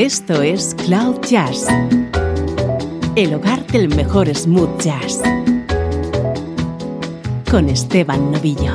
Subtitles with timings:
[0.00, 1.66] Esto es Cloud Jazz,
[3.16, 5.20] el hogar del mejor smooth jazz,
[7.50, 8.72] con Esteban Novillo.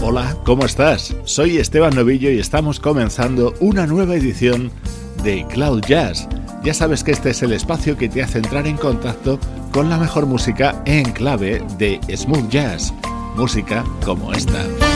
[0.00, 1.16] Hola, ¿cómo estás?
[1.24, 4.70] Soy Esteban Novillo y estamos comenzando una nueva edición
[5.24, 6.28] de Cloud Jazz
[6.66, 9.38] ya sabes que este es el espacio que te hace entrar en contacto
[9.70, 12.92] con la mejor música en clave de smooth jazz,
[13.36, 14.95] música como esta.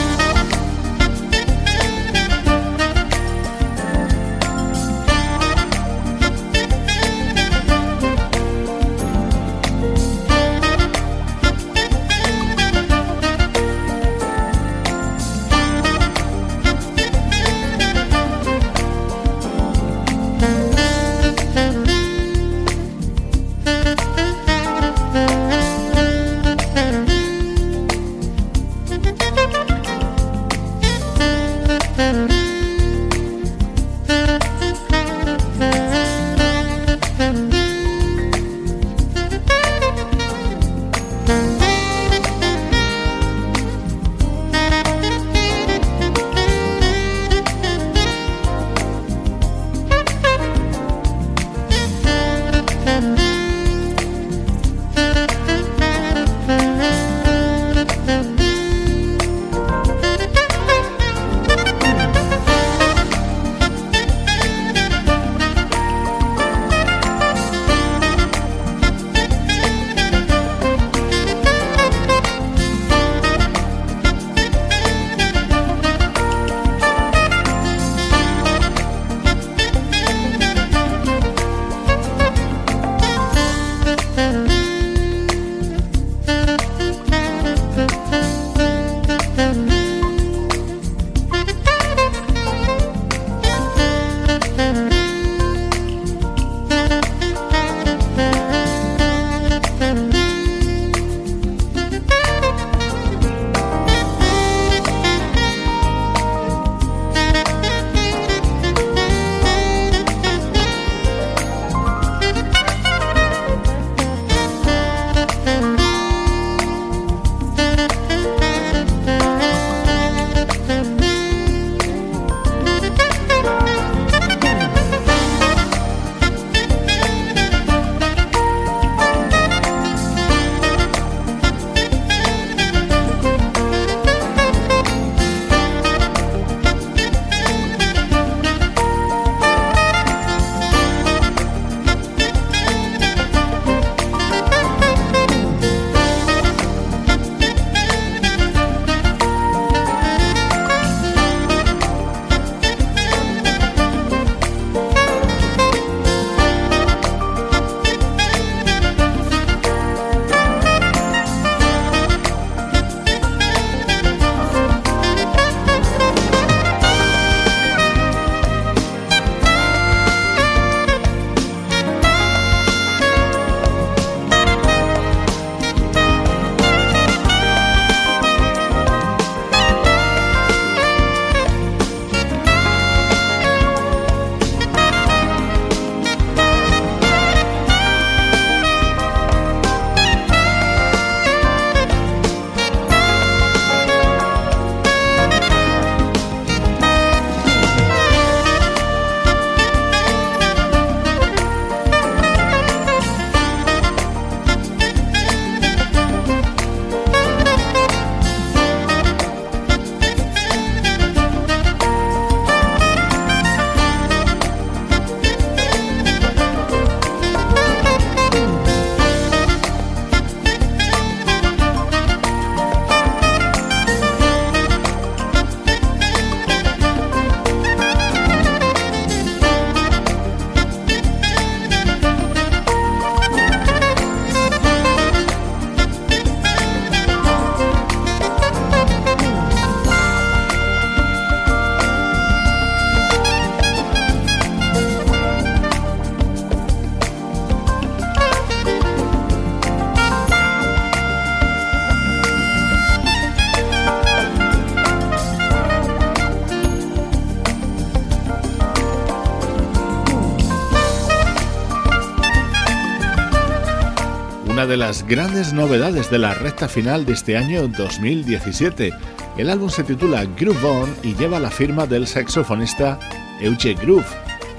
[264.71, 268.93] De las grandes novedades de la recta final de este año 2017.
[269.37, 272.97] El álbum se titula Groove On y lleva la firma del saxofonista
[273.41, 274.05] Euge Groove.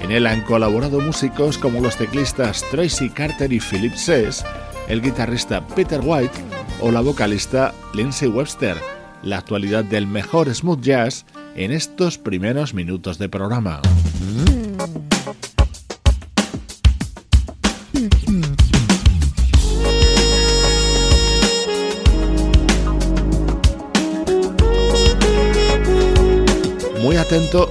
[0.03, 4.45] En él han colaborado músicos como los teclistas Tracy Carter y Philip Sess,
[4.87, 6.37] el guitarrista Peter White
[6.79, 8.77] o la vocalista Lindsay Webster.
[9.23, 11.25] La actualidad del mejor smooth jazz
[11.55, 13.81] en estos primeros minutos de programa.
[14.21, 14.62] Muy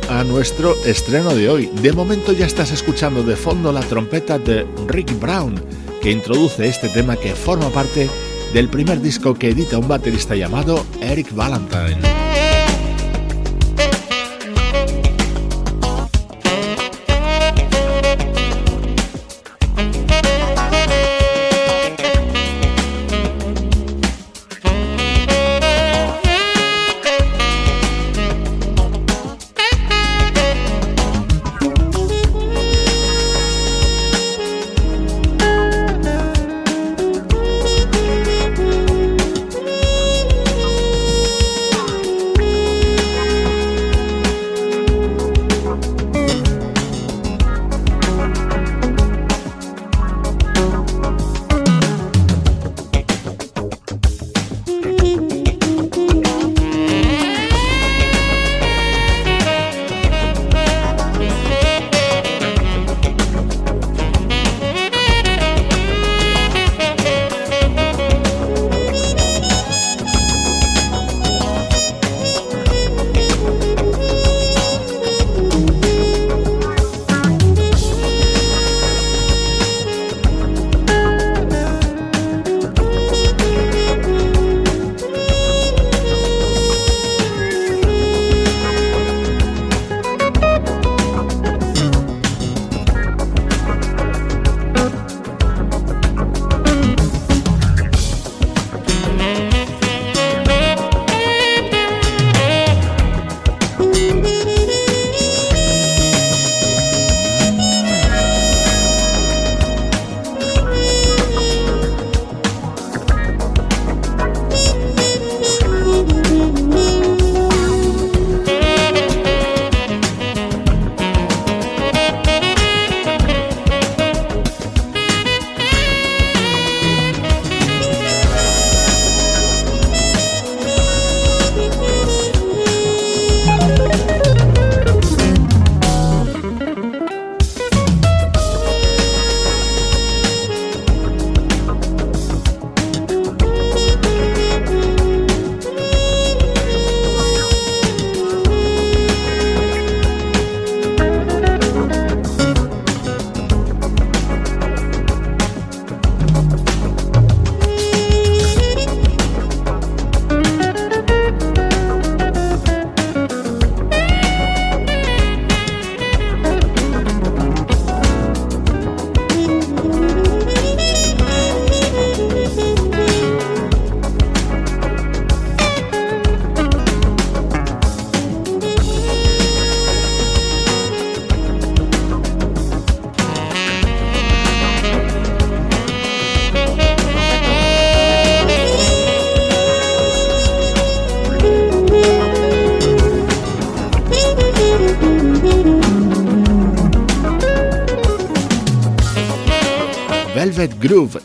[0.08, 1.70] a nuestro estreno de hoy.
[1.82, 5.61] De momento ya estás escuchando de fondo la trompeta de Rick Brown,
[6.00, 8.08] que introduce este tema que forma parte
[8.55, 12.11] del primer disco que edita un baterista llamado Eric Valentine.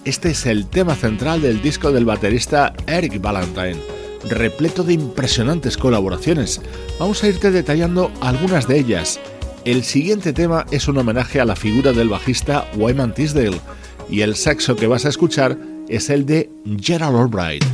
[0.08, 3.76] Este es el tema central del disco del baterista Eric Valentine,
[4.30, 6.62] repleto de impresionantes colaboraciones.
[6.98, 9.20] Vamos a irte detallando algunas de ellas.
[9.66, 13.60] El siguiente tema es un homenaje a la figura del bajista Wyman Tisdale
[14.10, 15.58] y el saxo que vas a escuchar
[15.90, 16.50] es el de
[16.80, 17.66] Gerald Albright.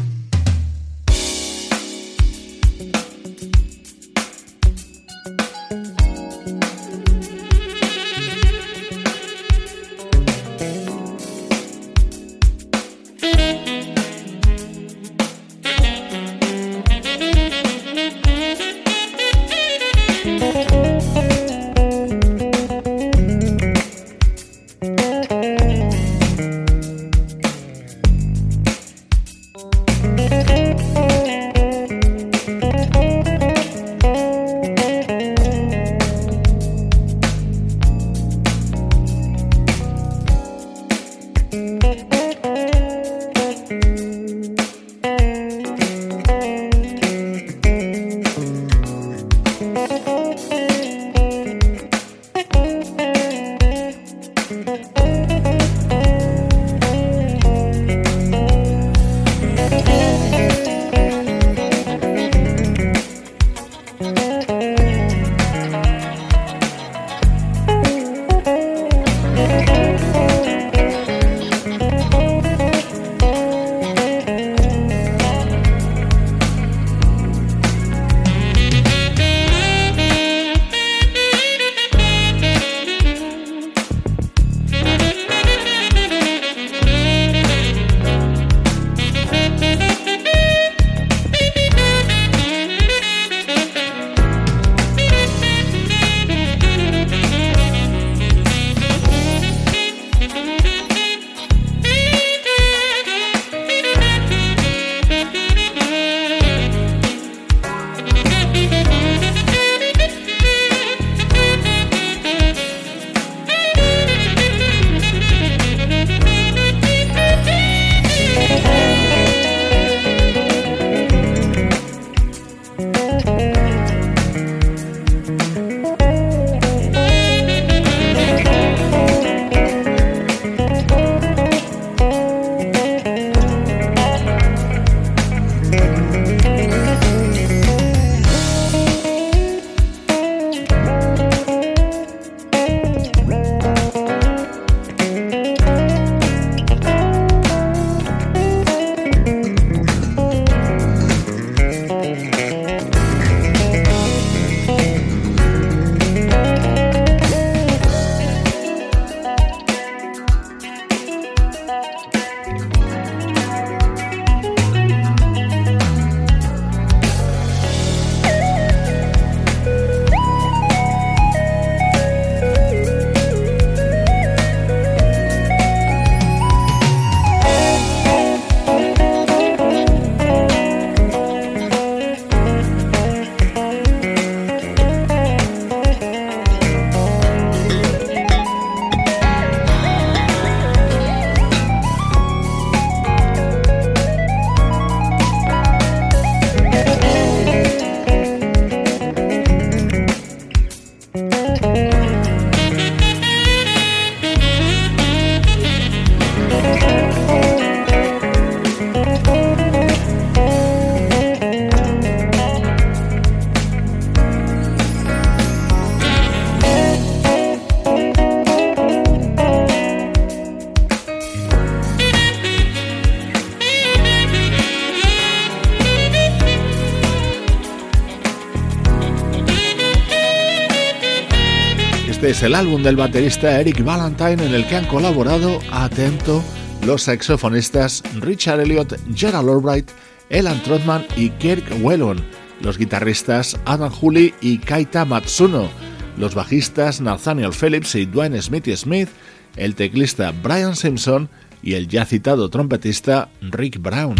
[232.43, 236.43] El álbum del baterista Eric Valentine en el que han colaborado, atento,
[236.85, 239.89] los saxofonistas Richard Elliot, Gerald Albright,
[240.29, 242.21] Elan Trotman y Kirk Whelan,
[242.59, 245.69] los guitarristas Adam Hooley y Kaita Matsuno,
[246.17, 249.09] los bajistas Nathaniel Phillips y Dwayne Smithy Smith,
[249.55, 251.29] el teclista Brian Simpson
[251.61, 254.15] y el ya citado trompetista Rick Brown.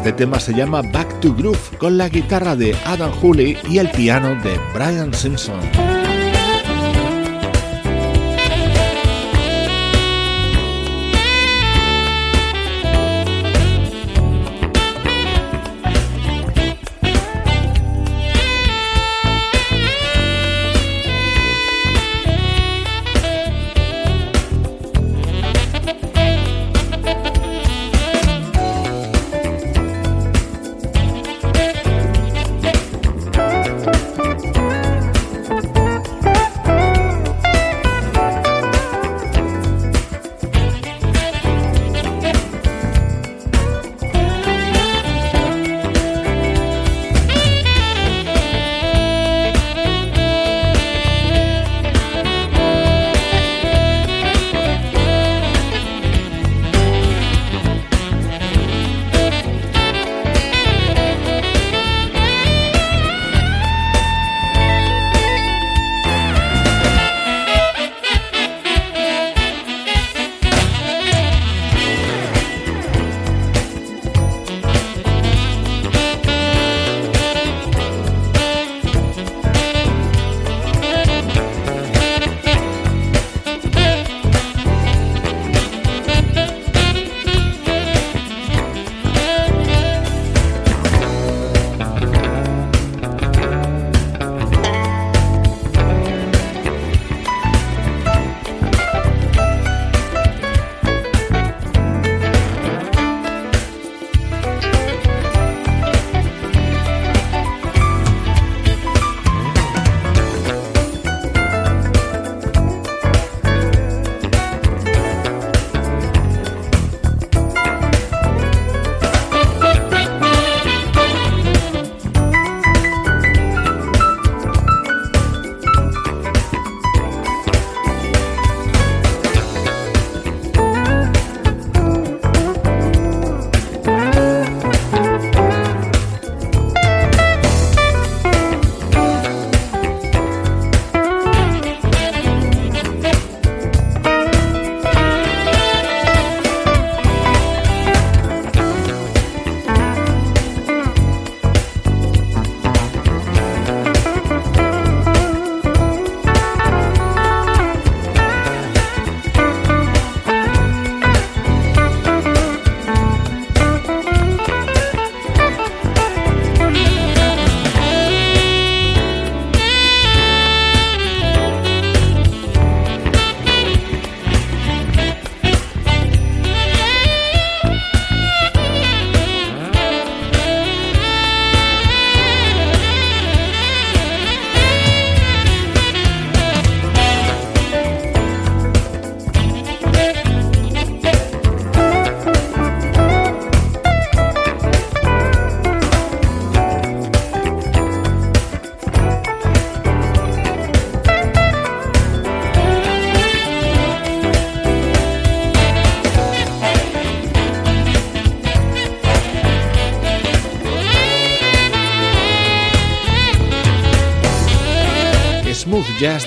[0.00, 3.90] Este tema se llama Back to Groove con la guitarra de Adam Hooley y el
[3.90, 5.89] piano de Brian Simpson.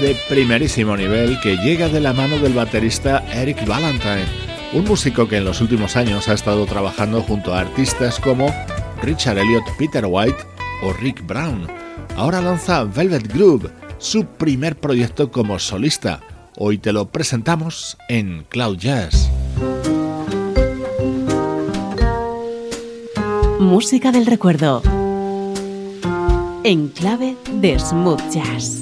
[0.03, 4.25] De primerísimo nivel que llega de la mano del baterista Eric Valentine,
[4.73, 8.53] un músico que en los últimos años ha estado trabajando junto a artistas como
[9.01, 10.39] Richard Elliot, Peter White
[10.83, 11.67] o Rick Brown.
[12.17, 16.19] Ahora lanza Velvet Groove, su primer proyecto como solista.
[16.57, 19.31] Hoy te lo presentamos en Cloud Jazz.
[23.57, 24.81] Música del recuerdo.
[26.65, 28.81] En clave de smooth jazz.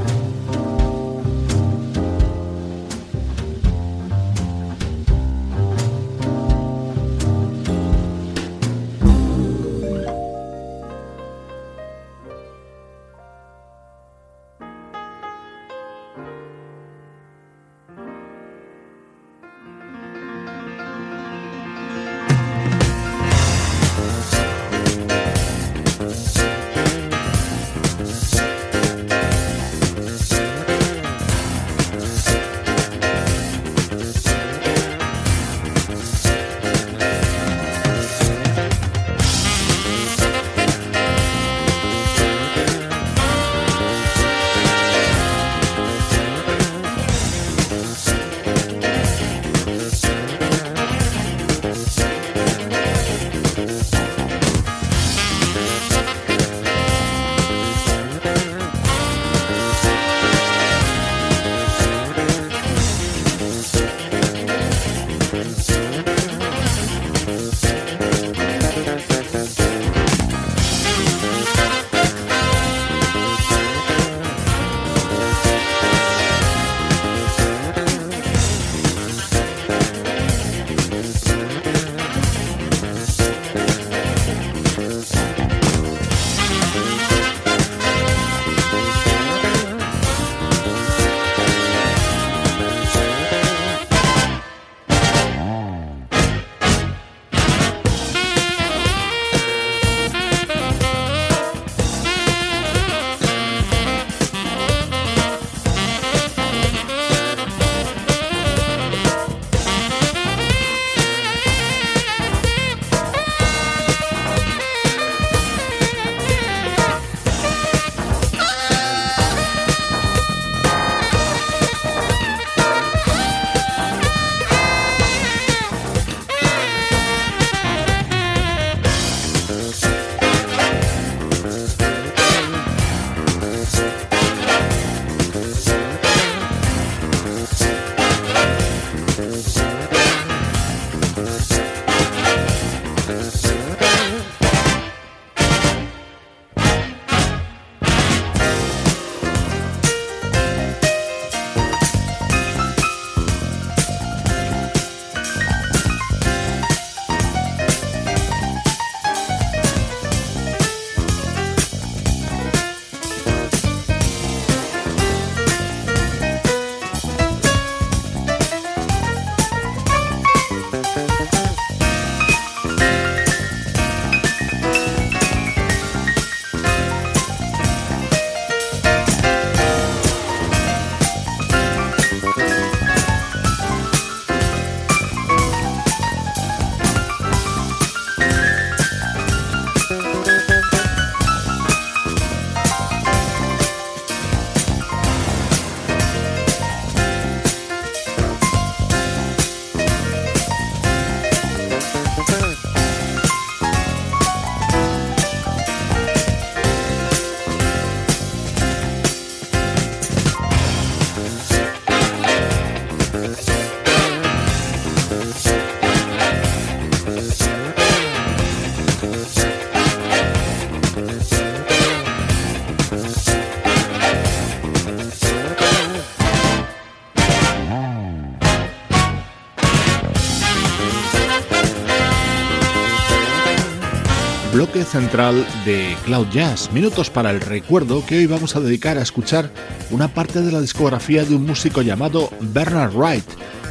[234.85, 239.51] Central de Cloud Jazz, minutos para el recuerdo que hoy vamos a dedicar a escuchar
[239.89, 243.25] una parte de la discografía de un músico llamado Bernard Wright.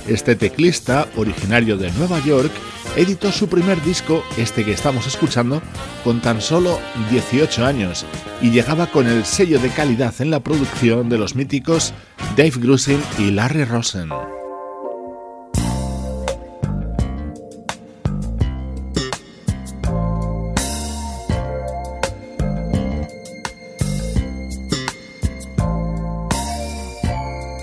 [0.06, 2.50] Este teclista, originario de Nueva York,
[2.96, 5.62] editó su primer disco, este que estamos escuchando,
[6.04, 6.78] con tan solo
[7.10, 8.04] 18 años
[8.40, 11.92] y llegaba con el sello de calidad en la producción de los míticos
[12.36, 14.10] Dave Grusin y Larry Rosen.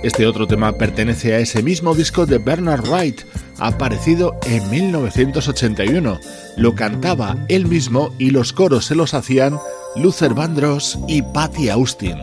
[0.08, 3.24] Este otro tema pertenece a ese mismo disco de Bernard Wright,
[3.60, 6.17] aparecido en 1981.
[6.56, 9.60] Lo cantaba él mismo y los coros se los hacían
[9.98, 12.15] Luther Vandross y Patty Austin.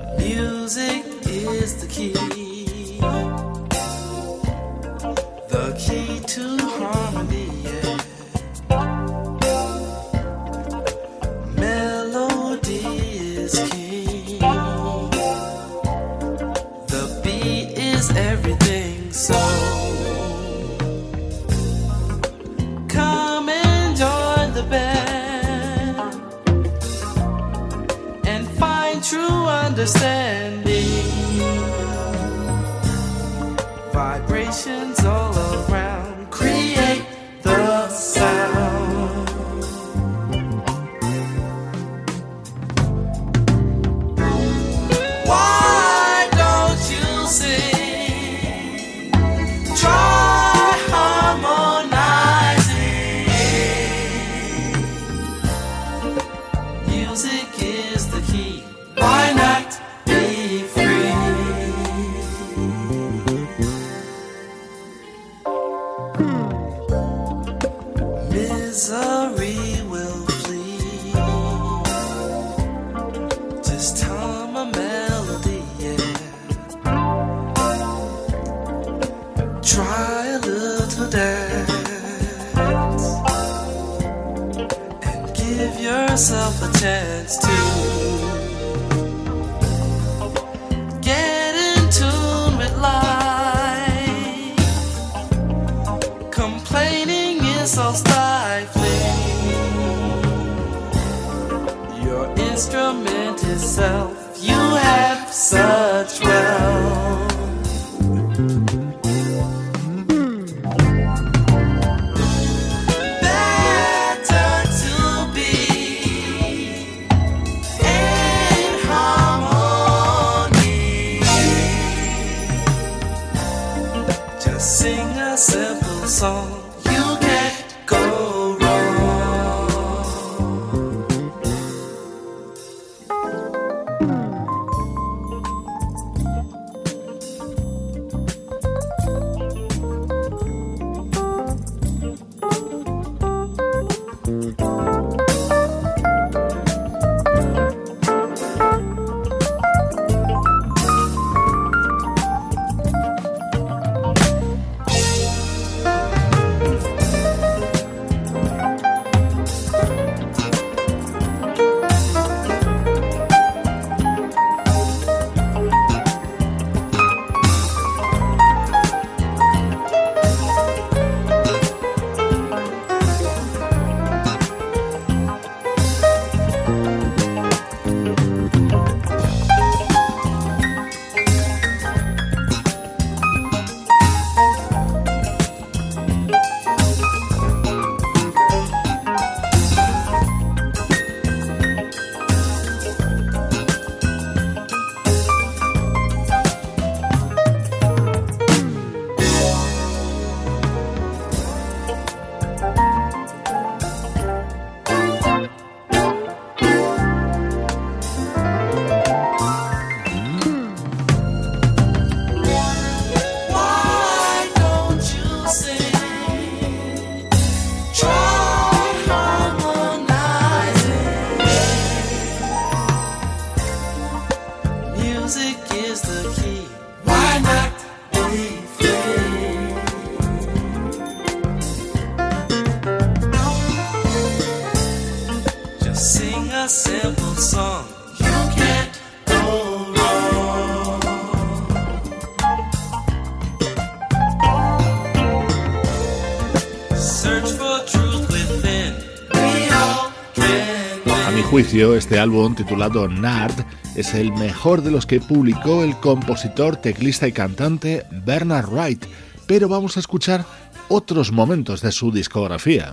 [251.75, 253.65] Este álbum titulado Nard
[253.97, 259.05] es el mejor de los que publicó el compositor, teclista y cantante Bernard Wright,
[259.47, 260.45] pero vamos a escuchar
[260.89, 262.93] otros momentos de su discografía.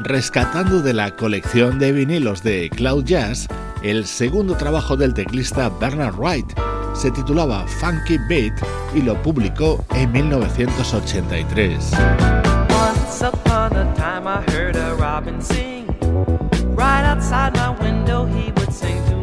[0.00, 3.46] Rescatando de la colección de vinilos de Cloud Jazz,
[3.84, 6.52] el segundo trabajo del teclista Bernard Wright
[6.94, 8.54] se titulaba Funky Beat
[8.92, 12.47] y lo publicó en 1983.
[12.78, 15.84] Once upon a time I heard a robin sing.
[16.76, 19.17] Right outside my window he would sing to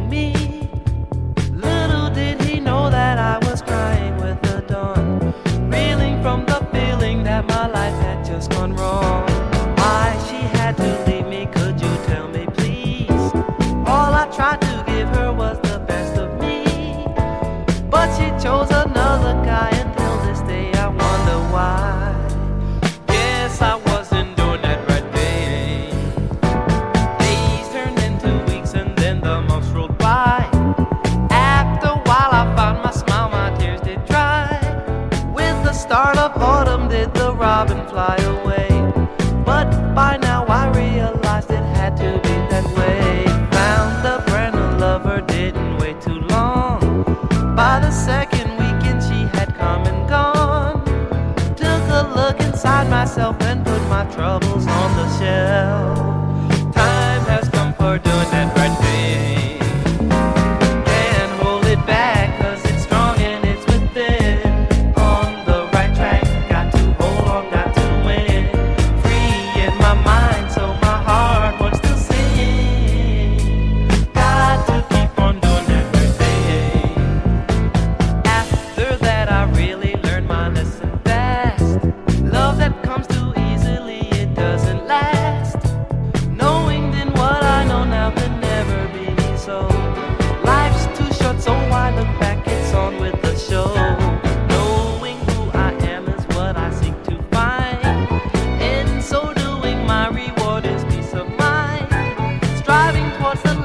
[37.15, 38.74] the robin fly away.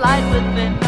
[0.00, 0.79] light within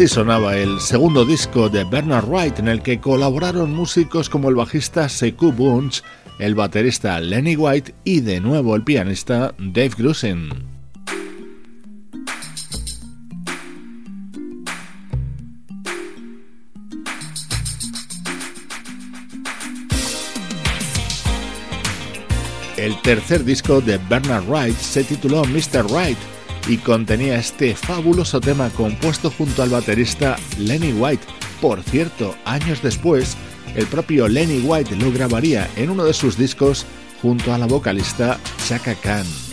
[0.00, 4.54] Así sonaba el segundo disco de Bernard Wright en el que colaboraron músicos como el
[4.54, 6.02] bajista Sekou Bunch,
[6.38, 10.48] el baterista Lenny White y de nuevo el pianista Dave Grusin.
[22.78, 25.84] El tercer disco de Bernard Wright se tituló Mr.
[25.92, 31.24] Wright y contenía este fabuloso tema compuesto junto al baterista Lenny White.
[31.60, 33.36] Por cierto, años después,
[33.74, 36.86] el propio Lenny White lo grabaría en uno de sus discos
[37.22, 39.49] junto a la vocalista Chaka Khan.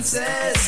[0.00, 0.59] princess.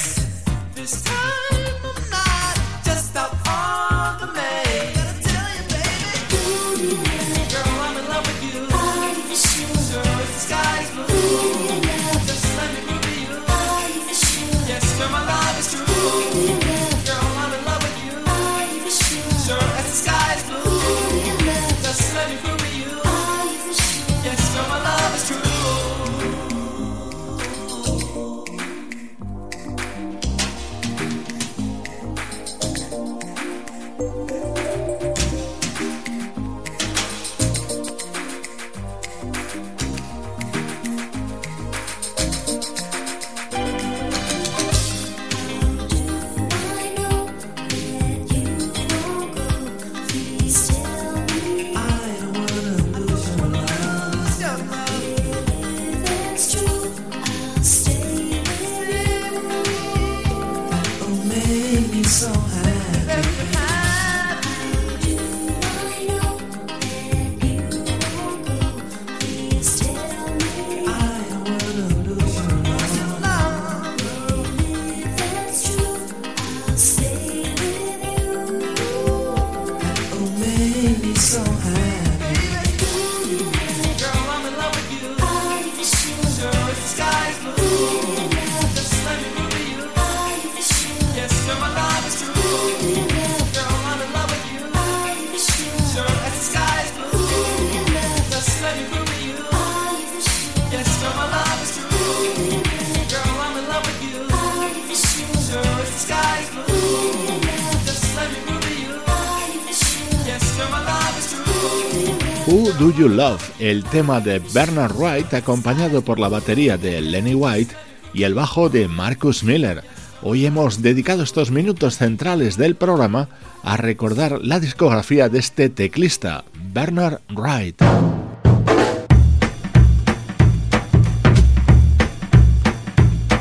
[112.79, 117.75] Do You Love, el tema de Bernard Wright acompañado por la batería de Lenny White
[118.15, 119.83] y el bajo de Marcus Miller.
[120.23, 123.29] Hoy hemos dedicado estos minutos centrales del programa
[123.63, 127.83] a recordar la discografía de este teclista, Bernard Wright.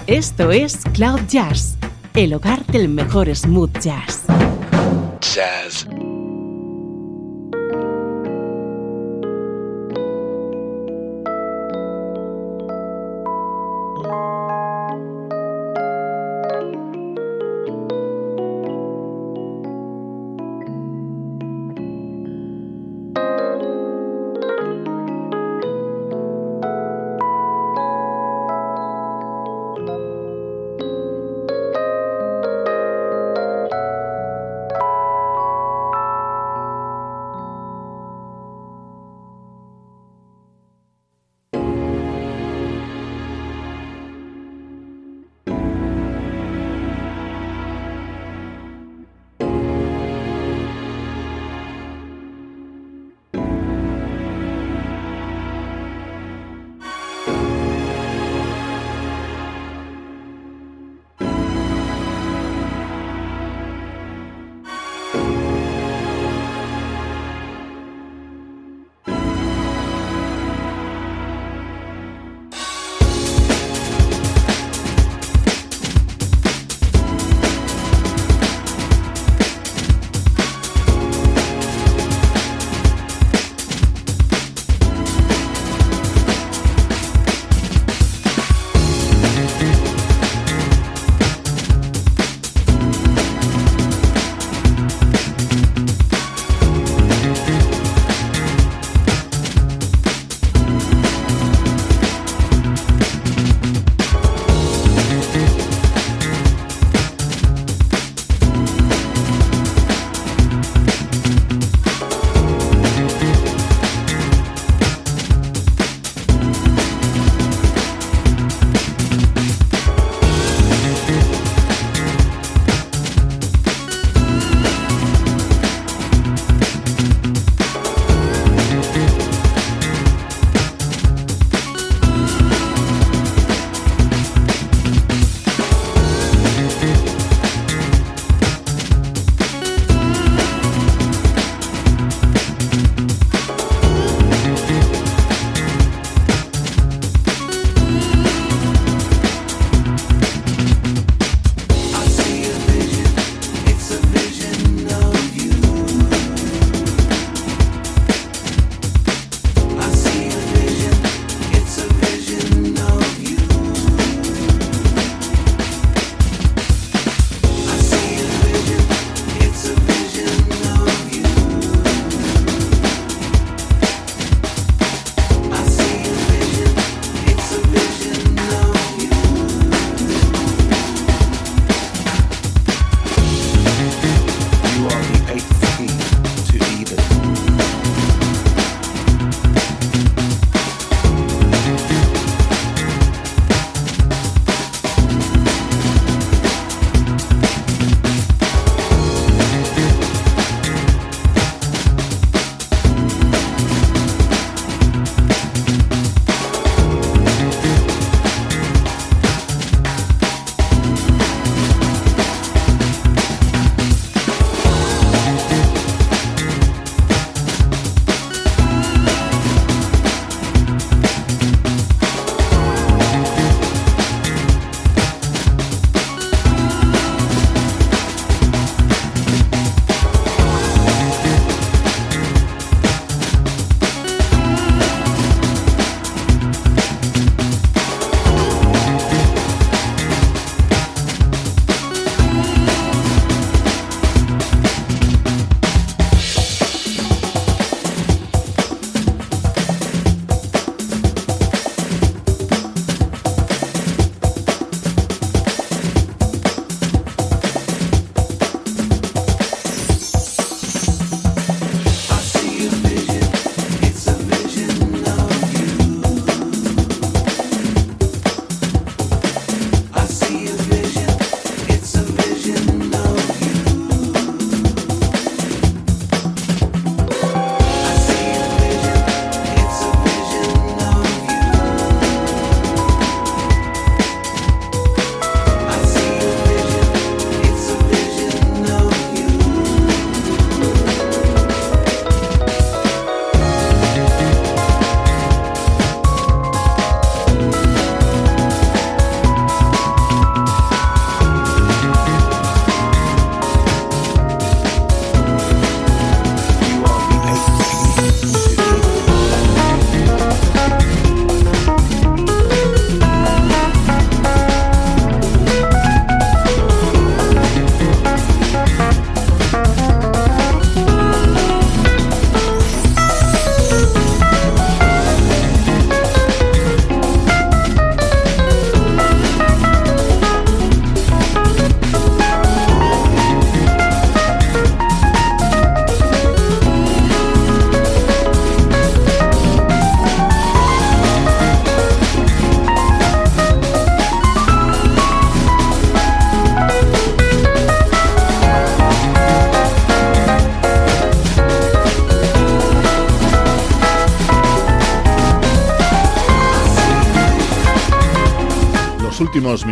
[0.07, 1.77] Esto es Cloud Jazz,
[2.15, 4.23] el hogar del mejor smooth jazz.
[5.21, 5.87] Jazz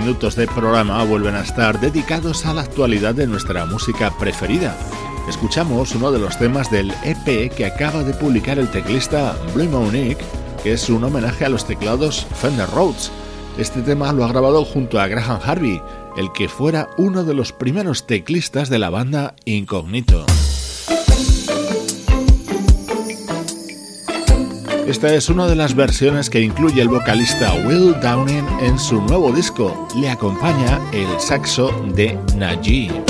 [0.09, 4.75] minutos de programa vuelven a estar dedicados a la actualidad de nuestra música preferida.
[5.29, 10.25] Escuchamos uno de los temas del EP que acaba de publicar el teclista Blue Monique,
[10.63, 13.11] que es un homenaje a los teclados Fender Rhodes.
[13.59, 15.79] Este tema lo ha grabado junto a Graham Harvey,
[16.17, 20.25] el que fuera uno de los primeros teclistas de la banda Incognito.
[24.89, 29.31] Esta es una de las versiones que incluye el vocalista Will Downing en su nuevo
[29.31, 29.87] disco.
[29.95, 33.08] Le acompaña el saxo de Najee.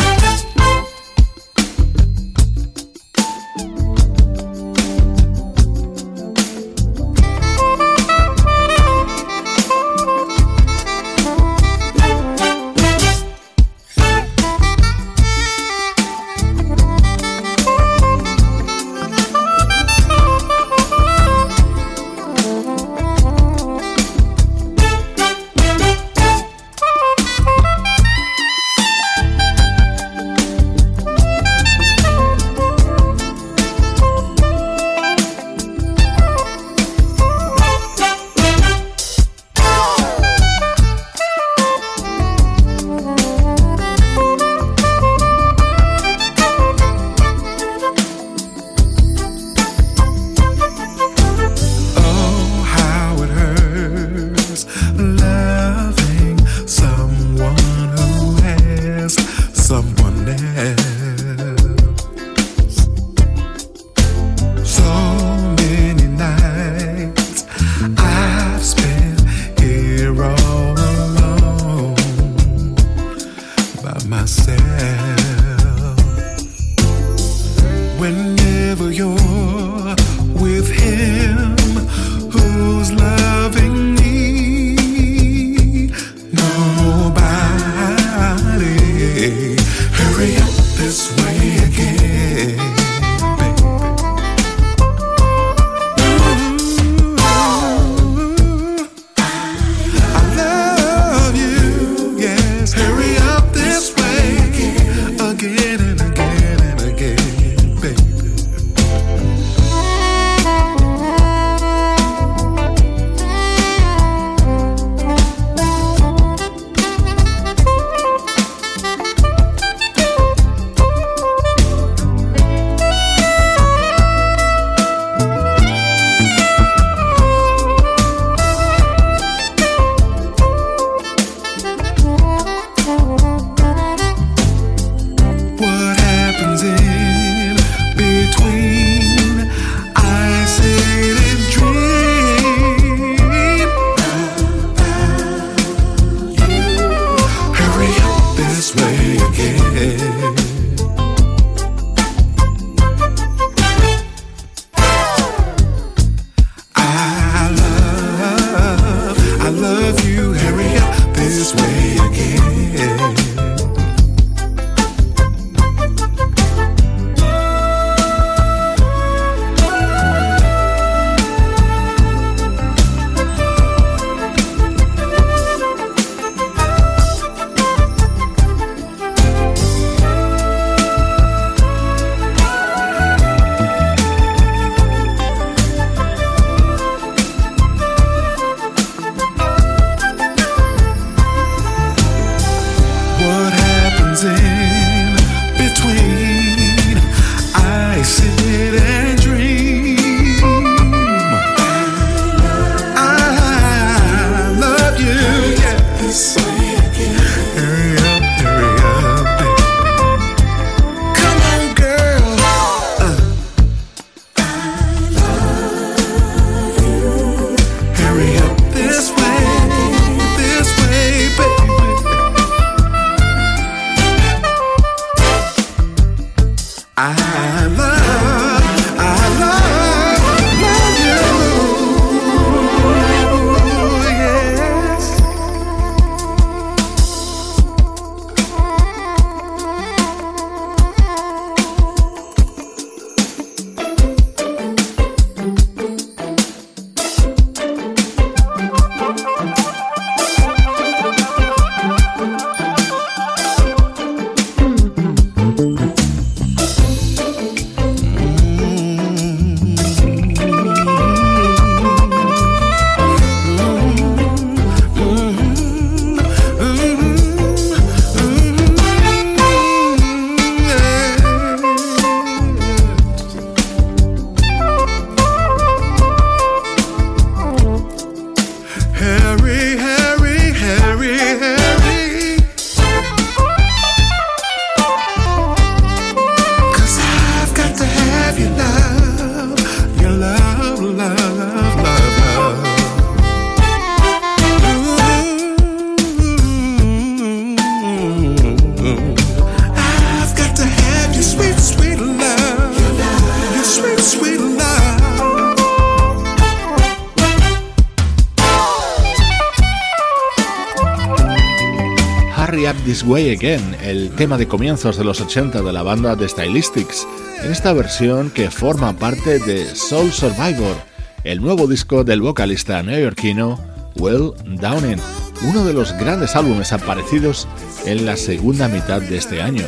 [313.09, 317.07] Way Again, el tema de comienzos de los 80 de la banda The Stylistics,
[317.41, 320.75] en esta versión que forma parte de Soul Survivor,
[321.23, 323.59] el nuevo disco del vocalista neoyorquino
[323.95, 324.99] Will Downing,
[325.41, 327.47] uno de los grandes álbumes aparecidos
[327.83, 329.65] en la segunda mitad de este año,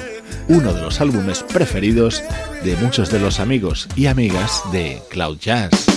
[0.48, 2.24] uno de los álbumes preferidos
[2.64, 5.91] de muchos de los amigos y amigas de Cloud Jazz.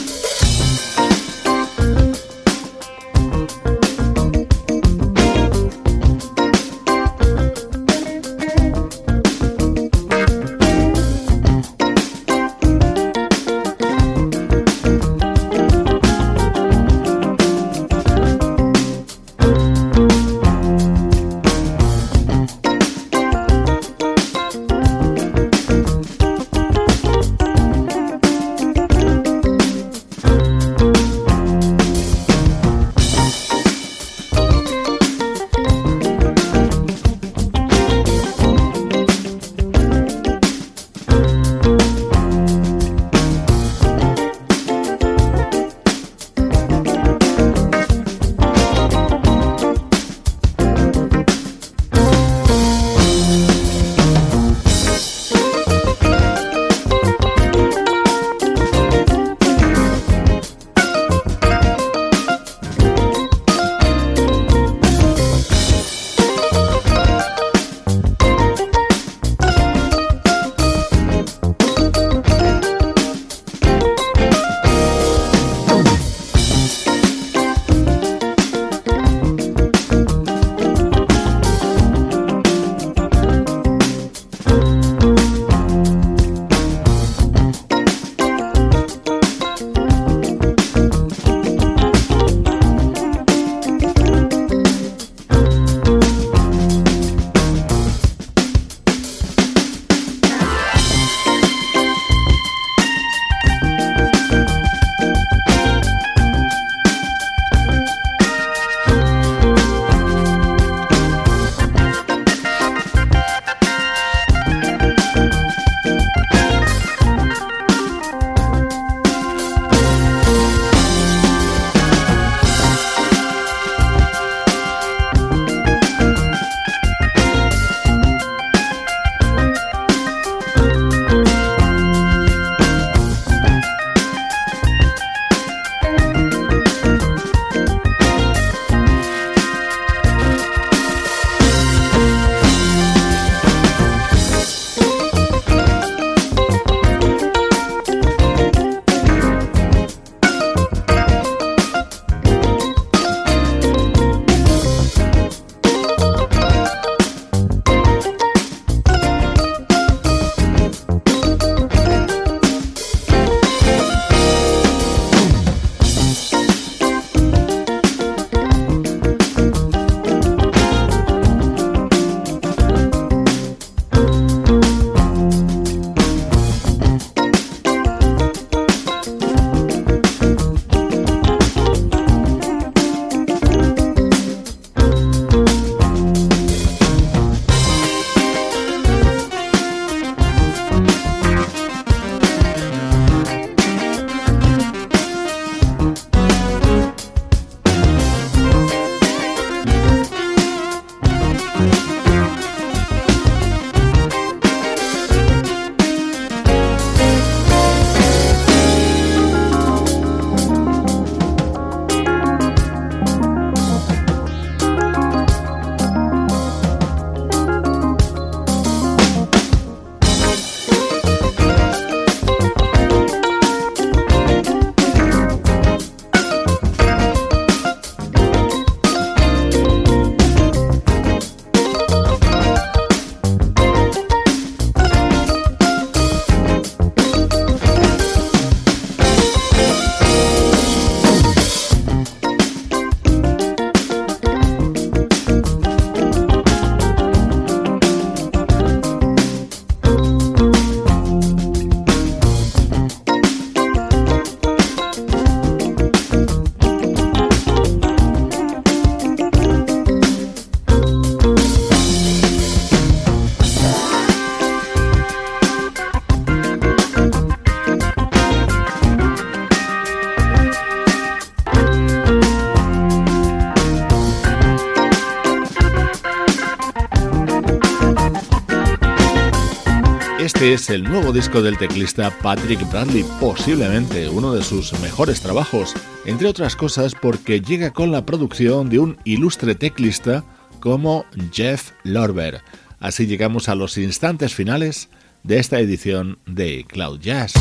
[280.65, 285.75] Es el nuevo disco del teclista Patrick Bradley, posiblemente uno de sus mejores trabajos,
[286.07, 290.25] entre otras cosas porque llega con la producción de un ilustre teclista
[290.61, 292.41] como Jeff Lorber.
[292.81, 294.89] Así llegamos a los instantes finales
[295.23, 297.35] de esta edición de Cloud Jazz.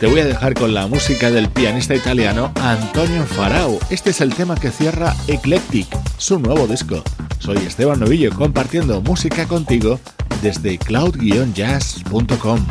[0.00, 3.78] Te voy a dejar con la música del pianista italiano Antonio Farao.
[3.90, 5.86] Este es el tema que cierra Eclectic,
[6.16, 7.02] su nuevo disco.
[7.38, 10.00] Soy Esteban Novillo compartiendo música contigo
[10.40, 12.66] desde cloud-jazz.com.